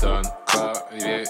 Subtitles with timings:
[0.00, 0.24] Done,
[0.98, 1.24] yeah,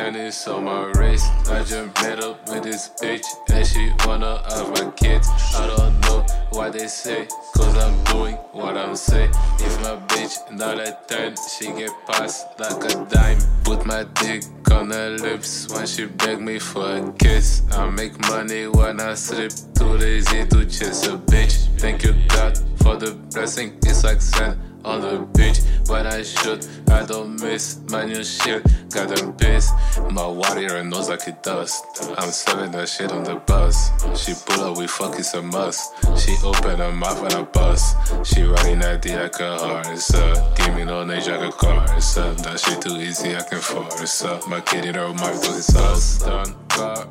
[0.00, 1.26] and it's on my wrist.
[1.48, 5.28] I just met up with this bitch, and she wanna have my kids.
[5.54, 6.23] I don't know
[6.54, 7.26] what they say,
[7.56, 9.30] cause I'm doing what I'm saying.
[9.58, 13.38] If my bitch not a 10, she get passed like a dime.
[13.64, 17.62] Put my dick on her lips when she beg me for a kiss.
[17.72, 21.68] I make money when I sleep, too lazy to chase a bitch.
[21.78, 26.66] Thank you, God, for the blessing, it's like sand on the beach, but I should.
[26.90, 28.62] I don't miss my new shit.
[28.90, 29.72] Got them pissed.
[30.10, 31.82] My warrior knows like it does.
[32.18, 33.90] I'm serving that shit on the bus.
[34.20, 35.92] She pull up, we fuck it's a must.
[36.18, 37.96] She open her mouth when I bust.
[38.24, 40.10] She riding that D like a horse.
[40.56, 41.86] Give me no age like a car.
[41.86, 44.24] That shit too easy, I can force.
[44.46, 46.18] My kitty her my do it's us.
[46.20, 47.06] Done, car,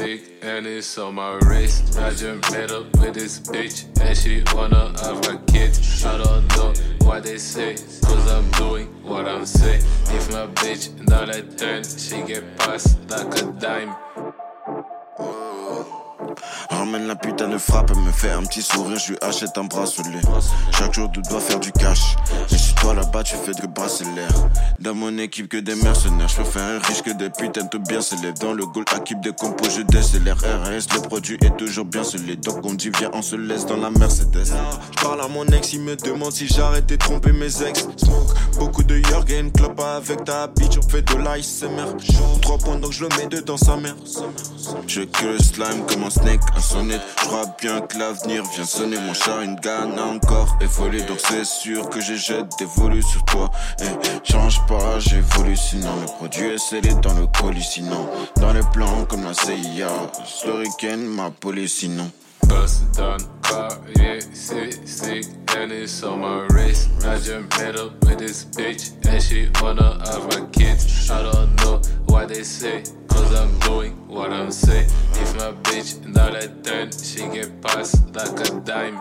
[0.00, 1.98] sick, and it's on my wrist.
[1.98, 6.04] I just met up with this bitch, and she wanna have my kids.
[6.04, 6.72] I don't know
[7.06, 9.82] what they say, cause I'm doing what I'm saying.
[10.16, 13.94] If my bitch not a 10, she get passed like a dime.
[16.80, 19.64] Ramène la putain de frappe, elle me fait un petit sourire, je lui achète un
[19.64, 20.22] bracelet.
[20.72, 22.16] Chaque jour, tu dois faire du cash.
[22.50, 24.30] Et si toi là-bas, tu fais de brasser l'air.
[24.80, 26.28] Dans mon équipe, que des mercenaires.
[26.28, 28.32] Je faire un riche que des putains tout bien scellés.
[28.40, 30.38] Dans le goal, équipe de compos, je décélère.
[30.38, 32.36] RS, le produit est toujours bien scellé.
[32.36, 34.46] Donc on dit, viens, on se laisse dans la Mercedes.
[34.46, 37.86] Je parle à mon ex, il me demande si j'arrête de tromper mes ex.
[37.96, 41.94] Smoke, beaucoup de Jorgen, club avec ta bitch, on fait de l'ASMR.
[42.40, 43.96] Trois points, donc je le mets dedans sa mère.
[44.86, 46.40] Je que le slime comme un snake,
[46.70, 47.02] sonnette.
[47.20, 48.98] Je crois bien que l'avenir vient sonner.
[48.98, 51.02] Mon chat, une gagne encore évolué.
[51.02, 53.50] Donc c'est sûr que j'ai jette des volus sur toi.
[53.80, 55.94] Et change pas, j'évolue sinon.
[56.00, 58.08] Le produit est scellé dans le colis sinon.
[58.36, 59.88] Dans les plans comme la CIA.
[60.24, 62.10] Sluriken, ma police sinon.
[62.46, 62.82] Bust
[63.96, 65.24] yeah, sick,
[65.56, 66.88] and it's on my wrist.
[67.04, 71.10] I with this bitch, and she wanna have my kids.
[71.10, 72.82] I don't know what they say,
[73.30, 74.88] cause I'm doing what I'm saying.
[75.12, 79.00] If my bitch not a 10, she get passed like a dime.